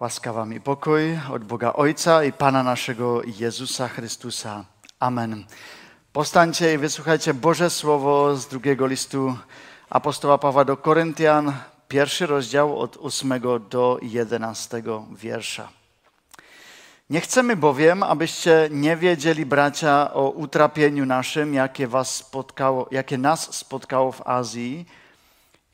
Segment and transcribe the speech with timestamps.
[0.00, 4.64] Łaskawa mi pokój od Boga Ojca i Pana naszego Jezusa Chrystusa.
[5.00, 5.44] Amen.
[6.12, 9.36] Postańcie i wysłuchajcie Boże Słowo z drugiego listu
[9.90, 11.52] apostoła Pawła do Koryntian,
[11.88, 13.32] pierwszy rozdział od 8
[13.70, 14.82] do 11
[15.12, 15.68] wiersza.
[17.10, 23.54] Nie chcemy bowiem, abyście nie wiedzieli, bracia, o utrapieniu naszym, jakie, was spotkało, jakie nas
[23.56, 24.86] spotkało w Azji,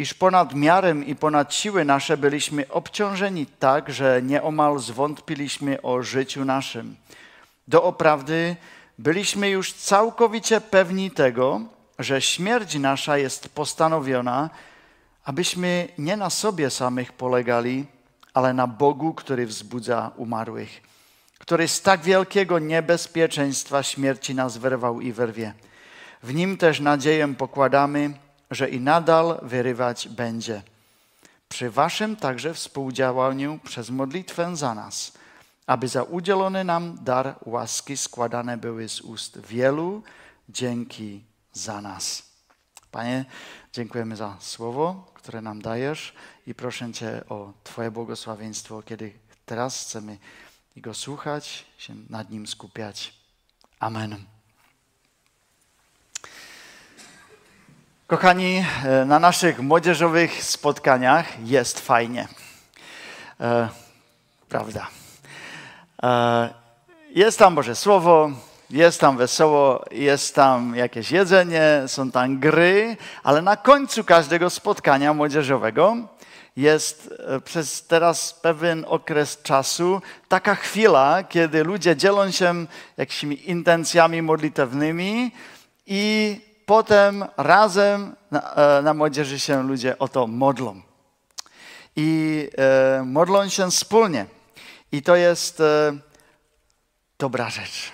[0.05, 6.45] iż ponad miarem i ponad siły nasze byliśmy obciążeni tak, że nieomal zwątpiliśmy o życiu
[6.45, 6.97] naszym.
[7.69, 8.57] Do oprawdy
[8.99, 11.61] byliśmy już całkowicie pewni tego,
[11.99, 14.51] że śmierć nasza jest postanowiona,
[15.25, 17.87] abyśmy nie na sobie samych polegali,
[18.35, 20.83] ale na Bogu, który wzbudza umarłych,
[21.39, 25.55] który z tak wielkiego niebezpieczeństwa śmierci nas wyrwał i wyrwie.
[26.23, 28.24] W nim też nadzieję pokładamy,
[28.55, 30.63] że i nadal wyrywać będzie.
[31.49, 35.13] Przy waszym także współdziałaniu przez modlitwę za nas,
[35.67, 40.03] aby za udzielony nam dar łaski składane były z ust wielu
[40.49, 42.23] dzięki za nas.
[42.91, 43.25] Panie,
[43.73, 46.15] dziękujemy za słowo, które nam dajesz
[46.47, 49.13] i proszę Cię o Twoje błogosławieństwo, kiedy
[49.47, 50.19] teraz chcemy
[50.77, 53.15] go słuchać, się nad nim skupiać.
[53.81, 54.34] Amen.
[58.07, 62.29] Kochani, e, na naszych młodzieżowych spotkaniach jest fajnie.
[63.41, 63.69] E,
[64.49, 64.87] prawda.
[66.03, 66.55] E,
[67.11, 68.31] jest tam Boże Słowo,
[68.71, 75.15] jest tam wesoło, jest tam jakieś jedzenie, są tam gry, ale na końcu każdego spotkania
[75.15, 75.97] młodzieżowego
[76.57, 82.67] jest e, przez teraz pewien okres czasu taka chwila, kiedy ludzie dzielą się
[82.97, 85.33] jakimiś intencjami modlitewnymi
[85.87, 90.81] i potem razem na, e, na młodzieży się ludzie o to modlą.
[91.97, 94.27] I e, modlą się wspólnie.
[94.93, 95.93] I to jest e,
[97.19, 97.93] dobra rzecz.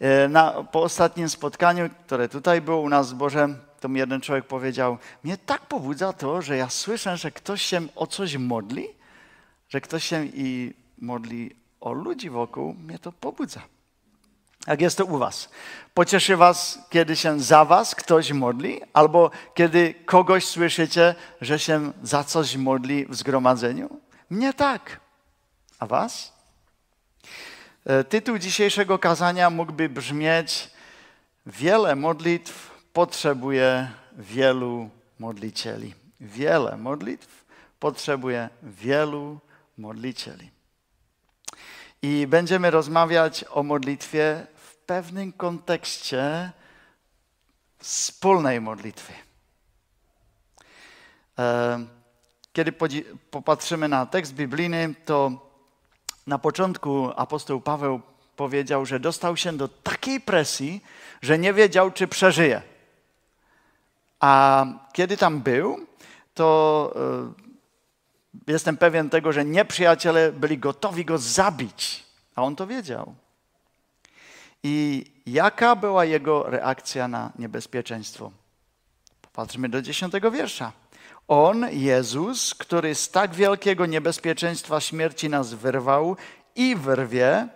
[0.00, 4.20] E, na, po ostatnim spotkaniu, które tutaj było u nas z Bożem, to mi jeden
[4.20, 8.88] człowiek powiedział, mnie tak pobudza to, że ja słyszę, że ktoś się o coś modli,
[9.68, 13.60] że ktoś się i modli o ludzi wokół, mnie to pobudza.
[14.66, 15.48] Jak jest to u was?
[15.94, 22.24] Pocieszy was, kiedy się za was ktoś modli, albo kiedy kogoś słyszycie, że się za
[22.24, 24.00] coś modli w zgromadzeniu?
[24.30, 25.00] Mnie tak.
[25.78, 26.32] A was?
[27.84, 30.70] E, tytuł dzisiejszego kazania mógłby brzmieć
[31.48, 35.94] Wiele modlitw potrzebuje wielu modlicieli.
[36.20, 37.44] Wiele modlitw
[37.80, 39.40] potrzebuje wielu
[39.78, 40.50] modlicieli.
[42.02, 46.52] I będziemy rozmawiać o modlitwie w pewnym kontekście
[47.78, 49.12] wspólnej modlitwy.
[51.38, 51.78] E,
[52.52, 52.72] kiedy
[53.30, 55.48] popatrzymy na tekst biblijny, to
[56.26, 58.00] na początku apostoł Paweł
[58.36, 60.84] powiedział, że dostał się do takiej presji,
[61.22, 62.62] że nie wiedział, czy przeżyje.
[64.20, 65.86] A kiedy tam był,
[66.34, 67.47] to e,
[68.46, 73.14] jestem pewien tego, że nieprzyjaciele byli gotowi go zabić, a on to wiedział.
[74.62, 78.30] I jaka była jego reakcja na niebezpieczeństwo?
[79.22, 80.72] Popatrzmy do dziesiątego wiersza.
[81.28, 86.16] On, Jezus, który z tak wielkiego niebezpieczeństwa śmierci nas wyrwał
[86.56, 87.48] i wyrwie,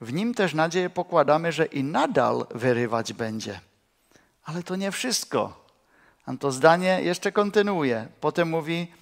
[0.00, 3.60] w nim też nadzieję pokładamy, że i nadal wyrywać będzie.
[4.44, 5.66] Ale to nie wszystko.
[6.26, 8.08] A to zdanie jeszcze kontynuuje.
[8.20, 8.92] Potem mówi,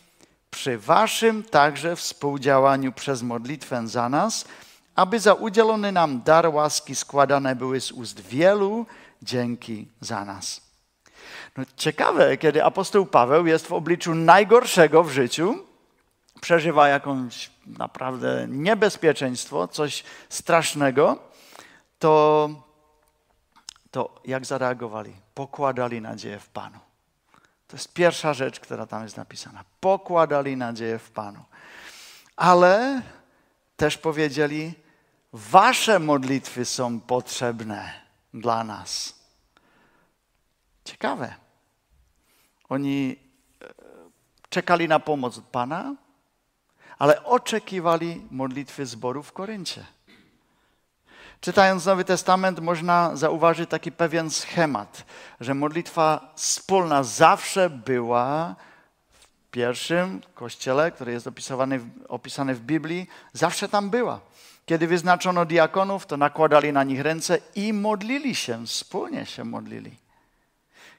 [0.50, 4.44] przy waszym także współdziałaniu przez modlitwę za nas,
[4.94, 8.87] aby za udzielony nam dar łaski składane były z ust wielu
[9.22, 10.60] dzięki za nas.
[11.56, 15.59] No, ciekawe, kiedy apostoł Paweł jest w obliczu najgorszego w życiu,
[16.41, 21.19] przeżywa jakąś naprawdę niebezpieczeństwo, coś strasznego,
[21.99, 22.49] to,
[23.91, 25.12] to jak zareagowali?
[25.34, 26.90] Pokładali nadzieję w Panu.
[27.71, 29.65] To jest pierwsza rzecz, która tam jest napisana.
[29.81, 31.45] Pokładali nadzieję w Panu.
[32.37, 33.03] Ale
[33.77, 34.75] też powiedzieli,
[35.33, 37.93] wasze modlitwy są potrzebne
[38.34, 39.21] dla nas.
[40.84, 41.34] Ciekawe.
[42.69, 43.17] Oni
[43.63, 43.67] e,
[44.49, 45.95] czekali na pomoc od Pana,
[46.99, 49.87] ale oczekiwali modlitwy zboru w Koryncie.
[51.41, 55.04] Czytając Nowy Testament, można zauważyć taki pewien schemat,
[55.41, 58.57] że modlitwa wspólna zawsze była
[59.13, 64.21] w pierwszym kościele, który jest opisany, opisany w Biblii, zawsze tam była.
[64.66, 69.97] Kiedy wyznaczono diakonów, to nakładali na nich ręce i modlili się, wspólnie się modlili.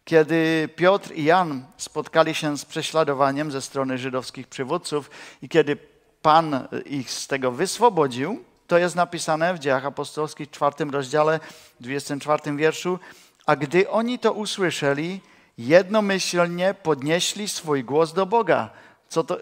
[0.05, 5.09] Kiedy Piotr i Jan spotkali się z prześladowaniem ze strony żydowskich przywódców
[5.41, 5.77] i kiedy
[6.21, 11.39] Pan ich z tego wyswobodził, to jest napisane w Dziejach Apostolskich, czwartym rozdziale,
[11.79, 12.99] 24 wierszu.
[13.45, 15.21] A gdy oni to usłyszeli,
[15.57, 18.69] jednomyślnie podnieśli swój głos do Boga.
[19.09, 19.37] Co to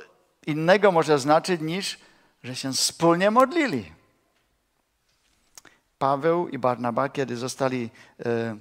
[0.47, 1.99] innego może znaczyć niż,
[2.43, 3.91] że się wspólnie modlili.
[5.99, 7.89] Paweł i Barnaba, kiedy zostali
[8.25, 8.57] e,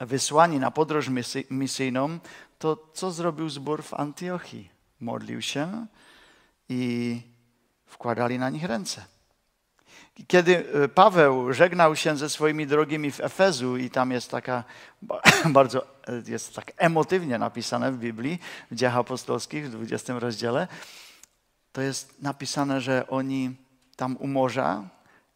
[0.00, 1.10] wysłani na podróż
[1.50, 2.18] misyjną,
[2.58, 4.70] to co zrobił zbór w Antiochii?
[5.00, 5.86] Modlił się
[6.68, 7.20] i
[7.86, 9.13] wkładali na nich ręce.
[10.26, 14.64] Kiedy e, Paweł żegnał się ze swoimi drogimi w Efezu i tam jest taka
[15.46, 18.38] bardzo, e, jest tak emotywnie napisane w Biblii,
[18.70, 20.68] w Dziejach Apostolskich w 20 rozdziale,
[21.72, 23.56] to jest napisane, że oni
[23.96, 24.88] tam u morza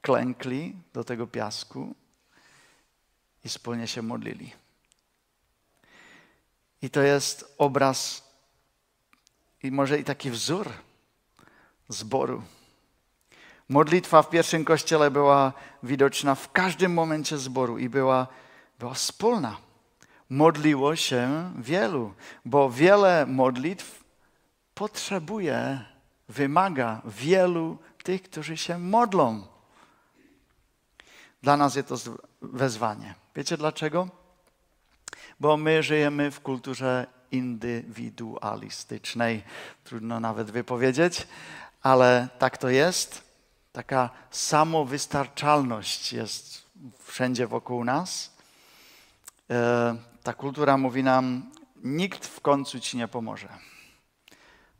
[0.02, 1.94] klękli do tego piasku
[3.44, 4.52] i wspólnie się modlili.
[6.82, 8.28] I to jest obraz
[9.62, 10.72] i może i taki wzór
[11.88, 12.42] zboru.
[13.68, 18.26] Modlitwa w pierwszym kościele była widoczna w każdym momencie zboru i była,
[18.78, 19.56] była wspólna.
[20.30, 24.04] Modliło się wielu, bo wiele modlitw
[24.74, 25.84] potrzebuje,
[26.28, 29.46] wymaga wielu tych, którzy się modlą.
[31.42, 31.96] Dla nas jest to
[32.42, 33.14] wezwanie.
[33.36, 34.08] Wiecie dlaczego?
[35.40, 39.42] Bo my żyjemy w kulturze indywidualistycznej.
[39.84, 41.26] Trudno nawet wypowiedzieć,
[41.82, 43.27] ale tak to jest.
[43.78, 46.62] Taka samowystarczalność jest
[47.04, 48.36] wszędzie wokół nas.
[49.50, 51.50] E, ta kultura mówi nam,
[51.84, 53.48] nikt w końcu ci nie pomoże.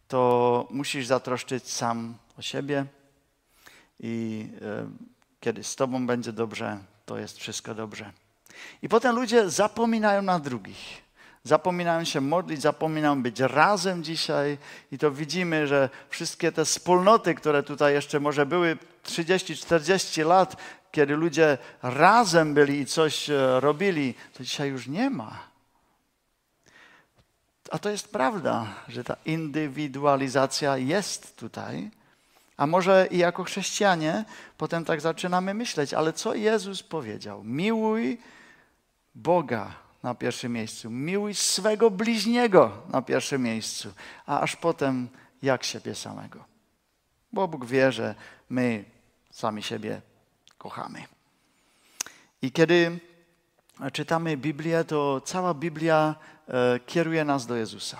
[0.08, 2.86] To musisz zatroszczyć sam o siebie
[4.00, 4.90] i e,
[5.40, 8.12] kiedy z tobą będzie dobrze, to jest wszystko dobrze.
[8.82, 11.02] I potem ludzie zapominają na drugich.
[11.48, 14.58] Zapominają się modlić, zapominają być razem dzisiaj
[14.92, 20.56] i to widzimy, że wszystkie te wspólnoty, które tutaj jeszcze może były 30-40 lat,
[20.92, 25.38] kiedy ludzie razem byli i coś e, robili, to dzisiaj już nie ma.
[27.70, 31.90] A to jest prawda, że ta indywidualizacja jest tutaj.
[32.56, 34.24] A może i jako chrześcijanie
[34.56, 37.44] potem tak zaczynamy myśleć, ale co Jezus powiedział?
[37.44, 38.18] Miłuj
[39.14, 43.92] Boga na pierwszym miejscu, miłuj swego bliźniego na pierwszym miejscu,
[44.26, 45.08] a aż potem
[45.42, 46.44] jak siebie samego.
[47.32, 48.14] Bo Bóg wie, że
[48.50, 48.84] my
[49.30, 50.00] sami siebie
[50.58, 51.04] kochamy.
[52.42, 52.98] I kiedy
[53.92, 56.14] czytamy Biblię, to cała Biblia
[56.48, 57.98] e, kieruje nas do Jezusa.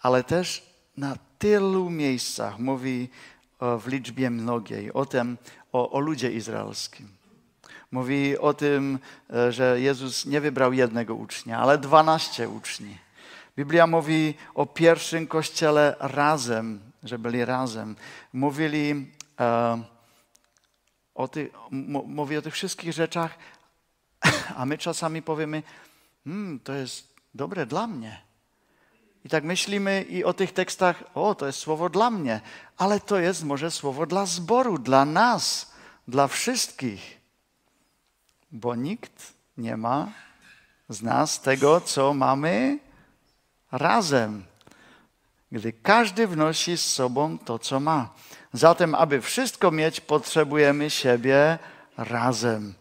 [0.00, 0.66] Ale też
[0.96, 3.08] na tylu miejscach mówi
[3.60, 5.38] w liczbie mnogiej o tym,
[5.72, 7.15] o, o ludzie izraelskim.
[7.90, 8.98] Mówi o tym,
[9.30, 12.98] e, że Jezus nie wybrał jednego ucznia, ale dwanaście uczni.
[13.56, 17.96] Biblia mówi o pierwszym kościele razem, że byli razem.
[18.32, 19.10] Mówili
[19.40, 19.82] e,
[21.14, 21.50] o, ty,
[22.06, 23.38] mówi o tych wszystkich rzeczach,
[24.56, 25.62] a my czasami powiemy,
[26.24, 28.26] hmm, to jest dobre dla mnie.
[29.24, 32.40] I tak myślimy i o tych tekstach, o, to jest słowo dla mnie,
[32.76, 35.72] ale to jest może słowo dla zboru, dla nas,
[36.08, 37.20] dla wszystkich.
[38.52, 40.12] Bo nikt nie ma
[40.88, 42.78] z nas tego, co mamy
[43.72, 44.44] razem,
[45.52, 48.14] gdy każdy wnosi z sobą to, co ma.
[48.52, 51.58] Zatem, aby wszystko mieć, potrzebujemy siebie
[51.96, 52.74] razem.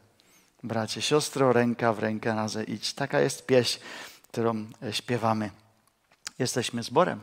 [0.64, 2.94] Bracie, siostro, ręka w rękę razem idź.
[2.94, 3.80] Taka jest pieśń,
[4.24, 5.52] którą śpiewamy.
[6.40, 7.22] Jesteśmy zborem.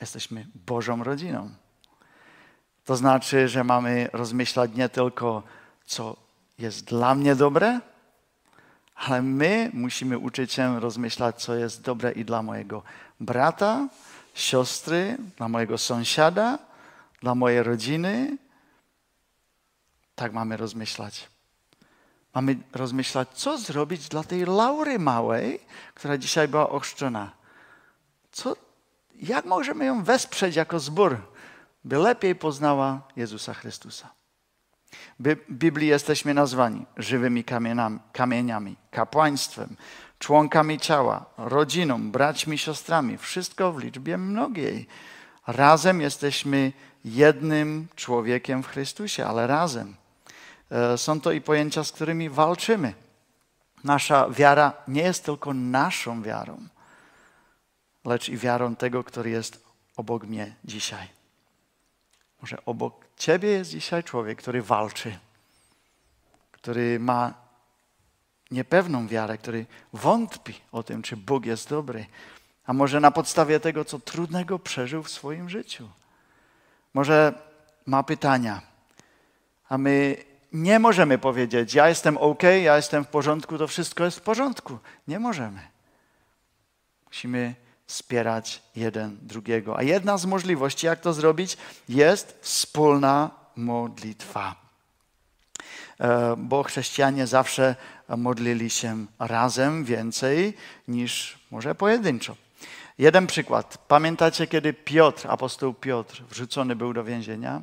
[0.00, 1.50] Jesteśmy Bożą rodziną.
[2.84, 5.42] To znaczy, że mamy rozmyślać nie tylko,
[5.86, 6.16] co
[6.60, 7.80] jest dla mnie dobre,
[8.94, 12.82] ale my musimy uczyć się rozmyślać, co jest dobre i dla mojego
[13.20, 13.88] brata,
[14.34, 16.58] siostry, dla mojego sąsiada,
[17.20, 18.36] dla mojej rodziny.
[20.14, 21.28] Tak mamy rozmyślać.
[22.34, 25.60] Mamy rozmyślać, co zrobić dla tej Laury małej,
[25.94, 27.30] która dzisiaj była ochrzczona.
[28.32, 28.56] Co,
[29.14, 31.16] jak możemy ją wesprzeć jako zbór,
[31.84, 34.19] by lepiej poznała Jezusa Chrystusa?
[35.20, 39.76] W Biblii jesteśmy nazwani żywymi kamieniami, kamieniami, kapłaństwem,
[40.18, 43.18] członkami ciała, rodziną, braćmi, siostrami.
[43.18, 44.86] Wszystko w liczbie mnogiej.
[45.46, 46.72] Razem jesteśmy
[47.04, 49.96] jednym człowiekiem w Chrystusie, ale razem.
[50.70, 52.94] E, są to i pojęcia, z którymi walczymy.
[53.84, 56.68] Nasza wiara nie jest tylko naszą wiarą
[58.04, 59.64] lecz i wiarą tego, który jest
[59.96, 61.08] obok mnie dzisiaj.
[62.42, 65.18] Może obok Ciebie jest dzisiaj człowiek, który walczy,
[66.52, 67.34] który ma
[68.50, 72.06] niepewną wiarę, który wątpi o tym, czy Bóg jest dobry,
[72.66, 75.88] a może na podstawie tego, co trudnego przeżył w swoim życiu.
[76.94, 77.34] może
[77.86, 78.62] ma pytania,
[79.68, 80.16] a my
[80.52, 84.78] nie możemy powiedzieć, ja jestem ok, ja jestem w porządku, to wszystko jest w porządku.
[85.08, 85.60] Nie możemy.
[87.06, 87.54] Musimy
[87.90, 89.78] wspierać jeden drugiego.
[89.78, 91.56] A jedna z możliwości, jak to zrobić,
[91.88, 94.54] jest wspólna modlitwa.
[96.00, 97.76] E, bo chrześcijanie zawsze
[98.16, 100.54] modlili się razem więcej
[100.88, 102.36] niż może pojedynczo.
[102.98, 103.78] Jeden przykład.
[103.88, 107.60] Pamiętacie, kiedy Piotr, apostoł Piotr, wrzucony był do więzienia?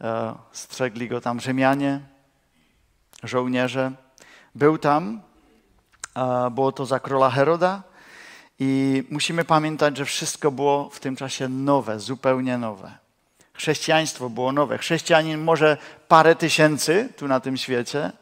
[0.00, 2.00] E, strzegli go tam Rzymianie,
[3.22, 3.92] żołnierze.
[4.54, 5.20] Był tam,
[6.50, 7.91] było to za króla Heroda
[8.58, 12.98] i musimy pamiętać, że wszystko było w tym czasie nowe, zupełnie nowe.
[13.52, 14.78] Chrześcijaństwo było nowe.
[14.78, 15.76] Chrześcijanin może
[16.08, 18.12] parę tysięcy tu na tym świecie.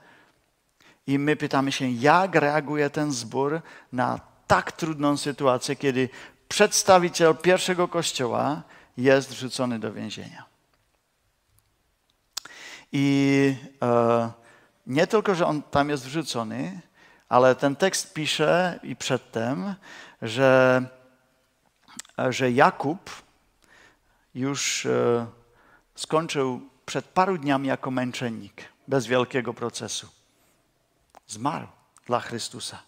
[1.07, 3.61] I my pytamy się, jak reaguje ten zbór
[3.93, 6.09] na tak trudną sytuację, kiedy
[6.49, 8.63] przedstawiciel pierwszego kościoła
[8.97, 10.45] jest wrzucony do więzienia.
[12.93, 14.31] I e,
[14.87, 16.81] nie tylko, że on tam jest wrzucony,
[17.29, 19.75] ale ten tekst pisze i przedtem,
[20.23, 20.83] że,
[22.29, 23.11] że Jakub
[24.35, 25.27] już e,
[25.95, 30.09] skończył przed paru dniami jako męczennik, bez wielkiego procesu.
[31.27, 31.67] Zmarł
[32.07, 32.83] dla Chrystusa.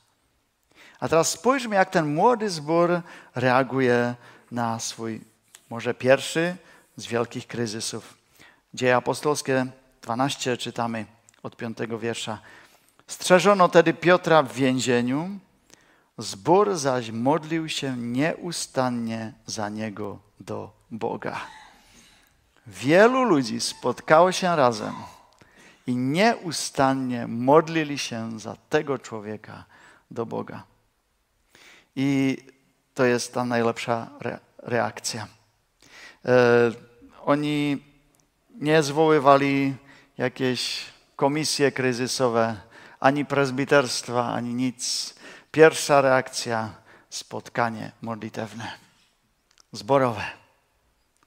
[1.01, 3.01] A teraz spójrzmy, jak ten młody zbór
[3.35, 4.15] reaguje
[4.51, 5.21] na swój,
[5.71, 6.57] może pierwszy
[6.97, 8.15] z wielkich kryzysów.
[8.75, 9.67] Dzieje apostolskie
[10.03, 11.07] 12 czytamy
[11.43, 12.39] od piątego wiersza.
[13.07, 15.39] Strzeżono tedy Piotra w więzieniu,
[16.19, 21.41] zbór zaś modlił się nieustannie za niego do Boga.
[22.67, 24.95] Wielu ludzi spotkało się razem
[25.87, 29.65] i nieustannie modlili się za tego człowieka
[30.11, 30.63] do Boga.
[31.97, 32.39] I
[32.95, 34.11] to jest ta najlepsza
[34.59, 35.27] reakcja.
[36.25, 36.73] E,
[37.25, 37.83] oni
[38.51, 39.75] nie zwoływali
[40.19, 40.85] jakieś
[41.17, 42.57] komisje kryzysowe,
[43.01, 45.15] ani prezbiterstwa, ani nic.
[45.53, 46.71] Pierwsza reakcja
[47.11, 48.73] spotkanie modlitewne,
[49.73, 50.25] zborowe,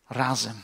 [0.09, 0.61] razem.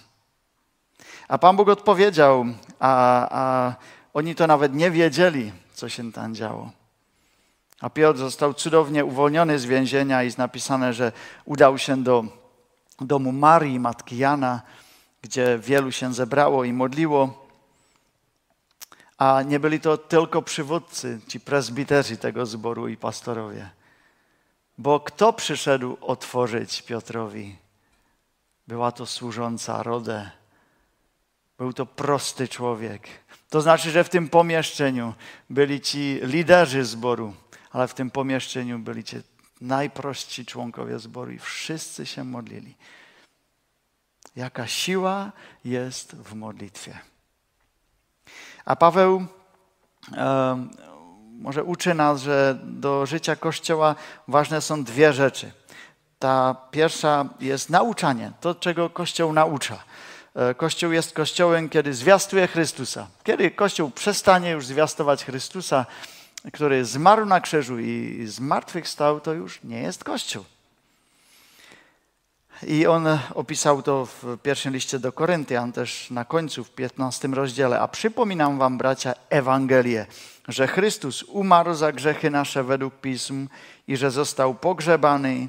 [1.27, 2.45] A Pan Bóg odpowiedział,
[2.79, 3.75] a, a
[4.13, 6.71] oni to nawet nie wiedzieli, co się tam działo.
[7.81, 11.11] A Piotr został cudownie uwolniony z więzienia i jest napisane, że
[11.45, 12.25] udał się do
[13.01, 14.61] domu Marii, matki Jana,
[15.21, 17.40] gdzie wielu się zebrało i modliło.
[19.21, 23.69] A nie byli to tylko przywódcy, ci prezbiterzy tego zboru i pastorowie.
[24.77, 27.57] Bo kto przyszedł otworzyć Piotrowi?
[28.67, 30.31] Była to służąca Rodę.
[31.57, 33.07] Był to prosty człowiek.
[33.49, 35.13] To znaczy, że w tym pomieszczeniu
[35.49, 37.33] byli ci liderzy zboru,
[37.71, 39.17] ale w tym pomieszczeniu byli ci
[39.61, 42.75] najprości członkowie zboru i wszyscy się modlili.
[44.35, 45.31] Jaka siła
[45.65, 47.10] jest w modlitwie.
[48.71, 49.25] A Paweł
[50.17, 50.67] e,
[51.39, 53.95] może uczy nas, że do życia Kościoła
[54.27, 55.51] ważne są dwie rzeczy.
[56.19, 59.83] Ta pierwsza jest nauczanie, to czego Kościół naucza.
[60.35, 63.07] E, Kościół jest Kościołem, kiedy zwiastuje Chrystusa.
[63.23, 65.85] Kiedy Kościół przestanie już zwiastować Chrystusa,
[66.53, 70.43] który zmarł na krzyżu i zmartwychwstał, to już nie jest Kościół.
[72.67, 77.79] I on opisał to w pierwszym liście do Koryntian, też na końcu, w 15 rozdziale.
[77.79, 80.05] A przypominam wam, bracia, Ewangelię,
[80.47, 83.47] że Chrystus umarł za grzechy nasze według pism
[83.87, 85.47] i że został pogrzebany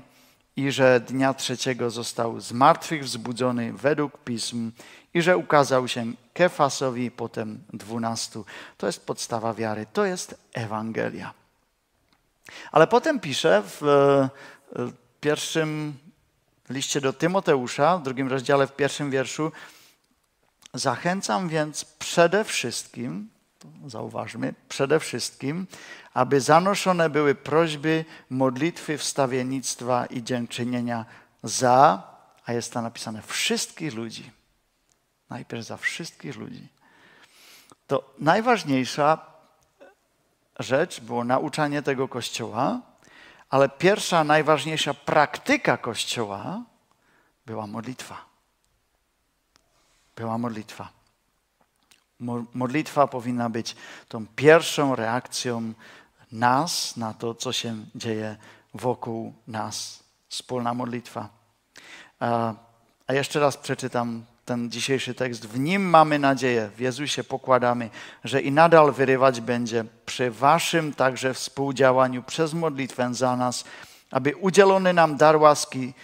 [0.56, 4.70] i że dnia trzeciego został z martwych wzbudzony według pism
[5.14, 8.44] i że ukazał się Kefasowi, potem dwunastu.
[8.78, 11.32] To jest podstawa wiary, to jest Ewangelia.
[12.72, 14.28] Ale potem pisze w e,
[15.20, 15.94] pierwszym
[16.72, 19.52] liście do Tymoteusza, w drugim rozdziale, w pierwszym wierszu,
[20.74, 23.28] zachęcam więc przede wszystkim,
[23.86, 25.66] zauważmy, przede wszystkim,
[26.14, 31.04] aby zanoszone były prośby, modlitwy, wstawiennictwa i dziękczynienia
[31.42, 32.02] za,
[32.46, 34.30] a jest tam napisane, wszystkich ludzi.
[35.30, 36.68] Najpierw za wszystkich ludzi.
[37.86, 39.26] To najważniejsza
[40.58, 42.80] rzecz było nauczanie tego kościoła,
[43.52, 46.62] ale pierwsza, najważniejsza praktyka Kościoła
[47.46, 48.24] była modlitwa.
[50.16, 50.88] Była modlitwa.
[52.54, 53.76] Modlitwa powinna być
[54.08, 55.72] tą pierwszą reakcją
[56.32, 58.36] nas na to, co się dzieje
[58.74, 60.02] wokół nas.
[60.28, 61.28] Wspólna modlitwa.
[63.06, 65.46] A jeszcze raz przeczytam ten dzisiejszy tekst.
[65.46, 67.90] W nim mamy nadzieję, w Jezusie pokładamy,
[68.24, 73.64] że i nadal wyrywać będzie przy waszym także współdziałaniu przez modlitwę za nas,
[74.10, 75.94] aby udzielony nam dar łaski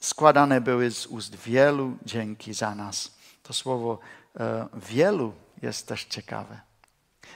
[0.00, 3.14] składane były z ust wielu dzięki za nas.
[3.42, 3.98] To słowo
[4.40, 5.32] e, wielu
[5.62, 6.60] jest też ciekawe.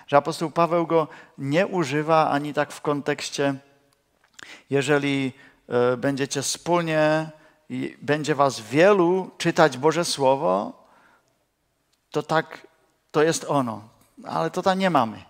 [0.06, 3.54] Że apostoł Paweł go nie używa ani tak w kontekście,
[4.70, 5.32] jeżeli
[5.68, 7.30] e, będziecie wspólnie
[7.68, 10.84] i będzie was wielu czytać Boże Słowo,
[12.10, 12.66] to tak,
[13.10, 13.88] to jest ono.
[14.24, 15.24] Ale to tam nie mamy.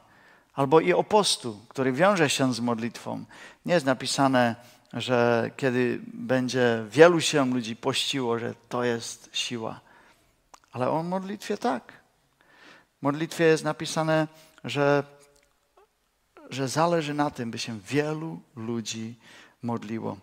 [0.54, 3.24] Albo i o postu, który wiąże się z modlitwą.
[3.66, 4.56] Nie jest napisane,
[4.92, 9.80] że kiedy będzie wielu się ludzi pościło, że to jest siła.
[10.72, 11.92] Ale o modlitwie tak.
[12.98, 14.28] W modlitwie jest napisane,
[14.64, 15.04] że,
[16.50, 19.14] że zależy na tym, by się wielu ludzi
[19.62, 20.16] modliło.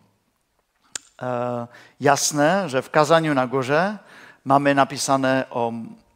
[1.21, 1.67] E,
[1.99, 3.97] jasne, że w kazaniu na górze
[4.45, 5.73] mamy napisane o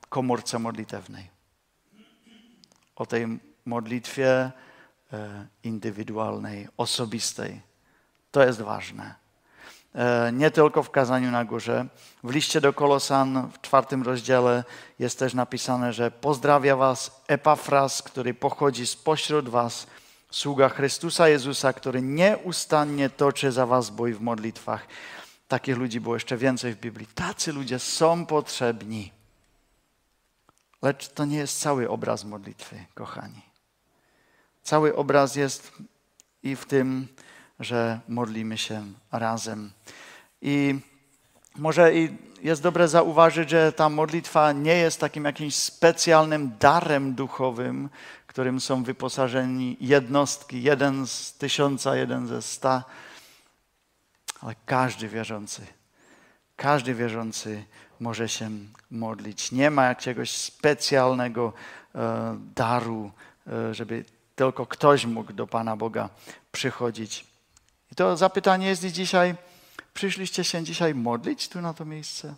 [0.09, 1.29] komórce modlitewnej.
[2.95, 4.51] O tej modlitwie e,
[5.63, 7.61] indywidualnej, osobistej.
[8.31, 9.15] To jest ważne.
[9.95, 11.85] E, nie tylko w kazaniu na górze.
[12.23, 14.63] W liście do Kolosan w czwartym rozdziale
[14.99, 19.87] jest też napisane, że pozdrawia was Epafras, który pochodzi spośród was,
[20.31, 24.88] sługa Chrystusa Jezusa, który nieustannie toczy za was bój w modlitwach.
[25.48, 27.07] Takich ludzi było jeszcze więcej w Biblii.
[27.15, 29.12] Tacy ludzie są potrzebni.
[30.81, 33.41] Lecz to nie jest cały obraz modlitwy, kochani.
[34.63, 35.71] Cały obraz jest
[36.43, 37.07] i w tym,
[37.59, 39.71] że modlimy się razem.
[40.41, 40.79] I
[41.55, 47.89] może i jest dobre zauważyć, że ta modlitwa nie jest takim jakimś specjalnym darem duchowym,
[48.29, 52.83] którym są wyposażeni jednostki, jeden z tysiąca, jeden ze sta,
[54.41, 55.67] ale każdy wierzący,
[56.55, 57.63] każdy wierzący
[58.00, 58.50] może się
[58.91, 59.51] modlić.
[59.51, 61.53] Nie ma jakiegoś specjalnego
[61.95, 63.12] e, daru,
[63.48, 64.05] e, żeby
[64.36, 66.09] tylko ktoś mógł do Pana Boga
[66.51, 67.25] przychodzić.
[67.91, 69.36] I to zapytanie jest i dzisiaj,
[69.93, 72.36] przyszliście się dzisiaj modlić tu na to miejsce?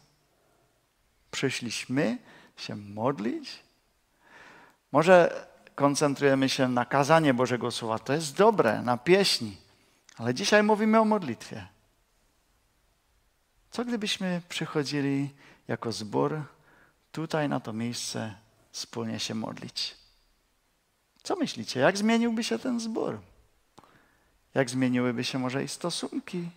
[1.31, 2.17] Przyszliśmy
[2.57, 3.59] się modlić?
[4.91, 7.99] Może koncentrujemy się na kazanie Bożego Słowa.
[7.99, 9.57] To jest dobre, na pieśni.
[10.17, 11.67] Ale dzisiaj mówimy o modlitwie.
[13.71, 15.29] Co gdybyśmy przychodzili
[15.67, 16.41] jako zbór
[17.11, 18.35] tutaj na to miejsce
[18.71, 19.95] wspólnie się modlić?
[21.23, 21.79] Co myślicie?
[21.79, 23.19] Jak zmieniłby się ten zbór?
[24.53, 26.49] Jak zmieniłyby się może i stosunki?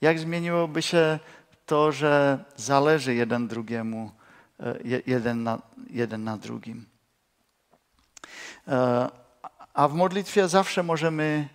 [0.00, 1.18] Jak zmieniłoby się
[1.66, 4.12] to, że zależy jeden drugiemu,
[4.60, 6.86] e, jeden na, jeden na drugim?
[8.68, 9.08] E,
[9.74, 11.48] a w modlitwie zawsze możemy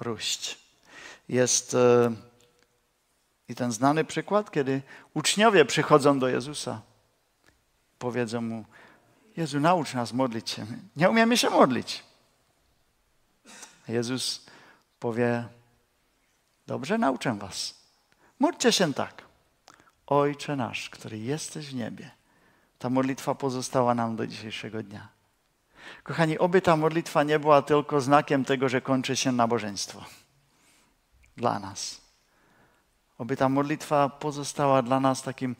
[0.00, 0.58] róść.
[1.28, 2.12] Jest e,
[3.48, 4.82] i ten znany przykład, kiedy
[5.14, 6.80] uczniowie przychodzą do Jezusa,
[7.98, 8.64] powiedzą mu:
[9.36, 10.66] Jezu, naucz nas modlić się.
[10.96, 12.04] Nie umiemy się modlić.
[13.88, 14.46] Jezus
[15.00, 15.44] powie:
[16.66, 17.74] Dobrze, nauczę was.
[18.38, 19.22] Módlcie się tak.
[20.06, 22.10] Ojcze nasz, który jesteś w niebie.
[22.78, 25.08] Ta modlitwa pozostała nam do dzisiejszego dnia.
[26.02, 30.04] Kochani, oby ta modlitwa nie była tylko znakiem tego, że kończy się nabożeństwo.
[31.36, 32.00] Dla nas.
[33.18, 35.56] Oby ta modlitwa pozostała dla nas takim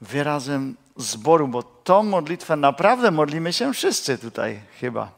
[0.00, 5.12] wyrazem zboru, bo tą modlitwę naprawdę modlimy się wszyscy tutaj chyba.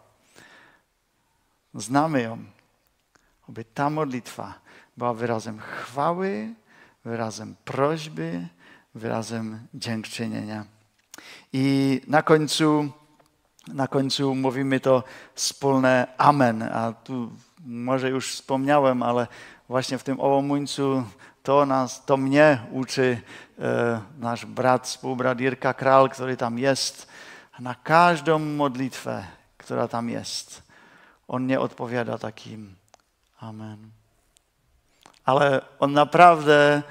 [1.74, 2.38] Znamy ją.
[3.48, 4.54] Oby ta modlitwa
[4.96, 6.54] była wyrazem chwały,
[7.04, 8.48] wyrazem prośby,
[8.94, 10.64] wyrazem dziękczynienia.
[11.52, 12.92] I na końcu,
[13.68, 15.02] na końcu mówimy to
[15.34, 16.62] wspólne Amen.
[16.62, 17.30] A tu
[17.66, 19.26] może już wspomniałem, ale
[19.68, 21.04] właśnie w tym ołomuńcu
[21.42, 23.20] to nas, to mnie uczy
[23.58, 27.08] e, nasz brat, współbrat Irka Kral, który tam jest.
[27.58, 29.24] Na każdą modlitwę,
[29.56, 30.62] która tam jest,
[31.28, 32.74] on nie odpowiada takim
[33.40, 33.90] Amen.
[35.24, 36.82] Ale on naprawdę,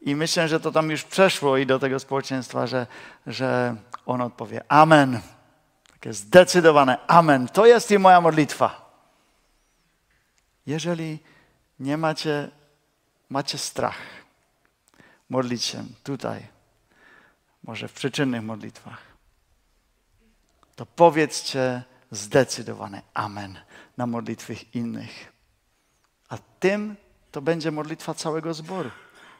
[0.00, 2.86] i myślę, że to tam już przeszło i do tego społeczeństwa, że,
[3.26, 5.20] że on odpowie Amen.
[6.00, 7.48] Takie zdecydowane Amen.
[7.48, 8.88] To jest i moja modlitwa.
[10.66, 11.18] Jeżeli
[11.80, 12.50] nie macie,
[13.30, 13.96] macie strach
[15.30, 16.46] modlić się tutaj,
[17.62, 19.02] może w przyczynnych modlitwach,
[20.76, 23.58] to powiedzcie zdecydowane Amen
[23.96, 25.32] na modlitwy innych.
[26.28, 26.96] A tym
[27.32, 28.90] to będzie modlitwa całego zboru,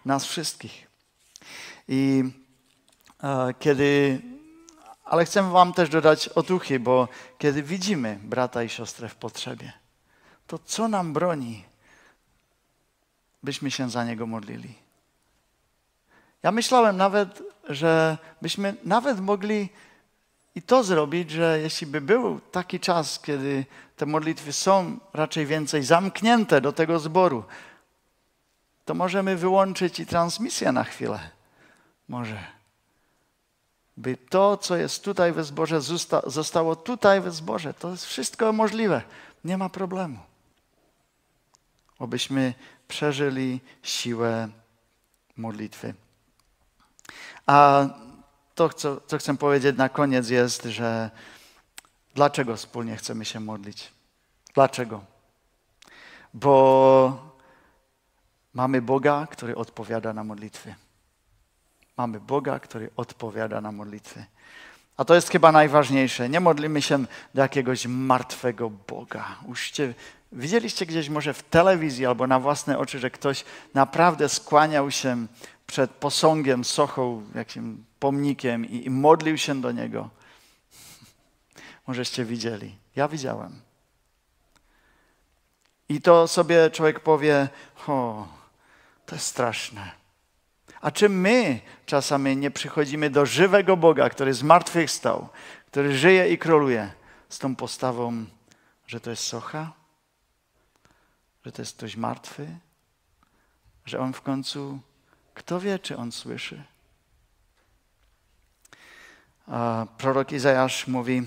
[0.05, 0.87] nas wszystkich.
[1.89, 2.25] I
[3.23, 4.21] e, kiedy,
[5.09, 9.73] ale chcę Wam też dodać otuchy, bo kiedy widzimy brata i siostrę w potrzebie,
[10.47, 11.65] to co nam broni,
[13.43, 14.75] byśmy się za niego modlili?
[16.43, 19.69] Ja myślałem nawet, że byśmy nawet mogli
[20.55, 23.67] i to zrobić, że jeśli by był taki czas, kiedy
[23.97, 27.45] te modlitwy są raczej więcej zamknięte do tego zboru,
[28.85, 31.31] to możemy wyłączyć i transmisję na chwilę.
[32.09, 32.58] Może.
[33.99, 35.81] By to, co jest tutaj we zborze,
[36.27, 37.75] zostało tutaj we zborze.
[37.75, 39.03] To jest wszystko możliwe.
[39.45, 40.19] Nie ma problemu.
[41.99, 42.55] Obyśmy
[42.89, 44.49] przeżyli siłę
[45.37, 45.95] modlitwy.
[47.47, 47.87] A
[48.55, 51.11] to, co, co chcę powiedzieć na koniec, jest, że
[52.15, 53.93] dlaczego wspólnie chcemy się modlić?
[54.55, 55.05] Dlaczego?
[56.35, 57.33] Bo
[58.55, 60.75] mamy Boga, który odpowiada na modlitwy.
[61.99, 64.25] Mamy Boga, który odpowiada na modlitwy.
[64.97, 66.29] A to jest chyba najważniejsze.
[66.29, 69.37] Nie modlimy się do jakiegoś martwego Boga.
[69.47, 69.95] Uście,
[70.33, 75.27] widzieliście gdzieś może w telewizji albo na własne oczy, że ktoś naprawdę skłaniał się
[75.67, 80.11] przed posągiem, sochą, jakimś pomnikiem i, i modlił się do niego.
[81.87, 82.75] Możeście widzieli.
[82.97, 83.61] Ja widziałem.
[85.89, 87.49] I to sobie człowiek powie,
[87.87, 88.27] o,
[89.07, 89.98] to jest straszne.
[90.81, 95.29] A czy my czasami nie przychodzimy do żywego Boga, który zmartwychwstał,
[95.67, 96.93] który żyje i króluje,
[97.29, 98.25] z tą postawą,
[98.87, 99.73] że to jest socha?
[101.45, 102.49] Że to jest ktoś martwy?
[103.85, 104.79] Że on w końcu,
[105.35, 106.63] kto wie, czy on słyszy?
[109.47, 111.23] A prorok Izajasz mówi,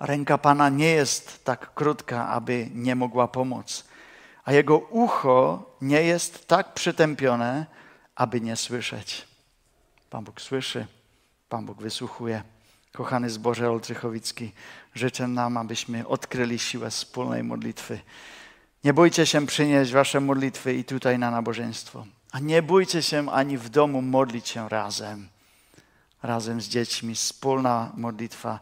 [0.00, 3.84] ręka Pana nie jest tak krótka, aby nie mogła pomóc,
[4.44, 7.66] a jego ucho nie jest tak przytępione,
[8.18, 9.26] aby nie słyszeć.
[10.10, 10.86] Pan Bóg słyszy,
[11.48, 12.42] Pan Bóg wysłuchuje.
[12.92, 14.52] Kochany zboże Oldrzychowicki,
[14.94, 18.00] życzę nam, abyśmy odkryli siłę wspólnej modlitwy.
[18.84, 22.06] Nie bójcie się przynieść wasze modlitwy i tutaj na nabożeństwo.
[22.32, 25.28] A nie bójcie się ani w domu modlić się razem.
[26.22, 28.58] Razem z dziećmi, wspólna modlitwa.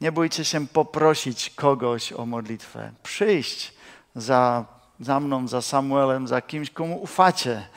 [0.00, 2.92] Nie bójcie się poprosić kogoś o modlitwę.
[3.02, 3.72] Przyjść
[4.14, 4.64] za,
[5.00, 7.68] za mną, za Samuelem, za kimś, komu ufacie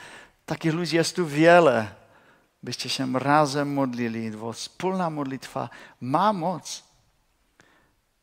[0.46, 1.88] Takich ludzi jest tu wiele.
[2.62, 5.68] Byście się razem modlili, bo wspólna modlitwa
[6.00, 6.84] ma moc.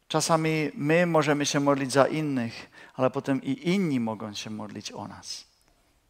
[0.07, 5.07] Czasami my możemy się modlić za innych, ale potem i inni mogą się modlić o
[5.07, 5.45] nas.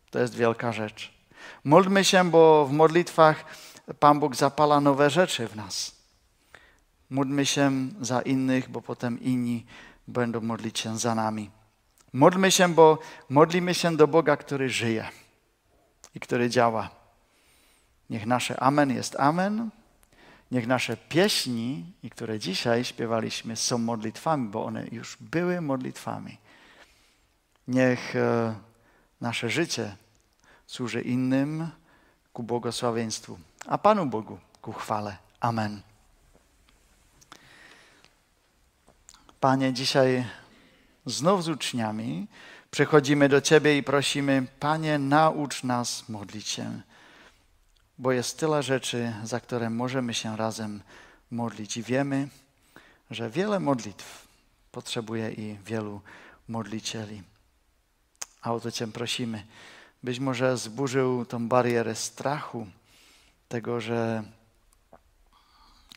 [0.09, 1.13] To jest wielka rzecz.
[1.63, 3.45] Módlmy się, bo w modlitwach
[3.99, 5.95] Pan Bóg zapala nowe rzeczy w nas.
[7.09, 9.65] Módlmy się za innych, bo potem inni
[10.07, 11.49] będą modlić się za nami.
[12.13, 15.09] Módlmy się, bo modlimy się do Boga, który żyje
[16.15, 16.89] i który działa.
[18.09, 19.69] Niech nasze Amen jest Amen.
[20.51, 26.37] Niech nasze pieśni, i które dzisiaj śpiewaliśmy, są modlitwami, bo one już były modlitwami.
[27.67, 28.55] Niech e,
[29.21, 29.95] nasze życie
[30.67, 31.69] służy innym
[32.33, 35.17] ku błogosławieństwu, a Panu Bogu ku chwale.
[35.39, 35.81] Amen.
[39.39, 40.25] Panie, dzisiaj
[41.05, 42.27] znów z uczniami
[42.71, 46.81] Przychodzimy do Ciebie i prosimy, Panie, naucz nas modlić się,
[47.97, 50.81] bo jest tyle rzeczy, za które możemy się razem
[51.31, 52.27] modlić i wiemy,
[53.11, 54.27] że wiele modlitw
[54.71, 56.01] potrzebuje i wielu
[56.47, 57.23] modlicieli.
[58.41, 59.45] A o to Cię prosimy,
[60.03, 62.67] byś może zburzył tą barierę strachu,
[63.47, 64.23] tego, że,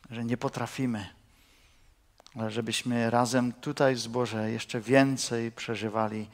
[0.09, 1.09] że nie potrafimy,
[2.35, 6.27] ale żebyśmy razem tutaj w zborze jeszcze więcej przeżywali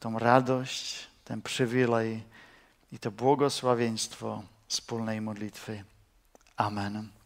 [0.00, 2.22] tą radość, ten przywilej
[2.92, 5.84] i to błogosławieństwo wspólnej modlitwy.
[6.56, 7.17] Amen.